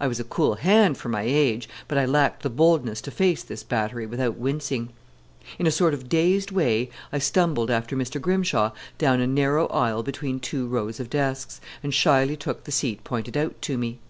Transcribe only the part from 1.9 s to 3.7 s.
I lacked the boldness to face this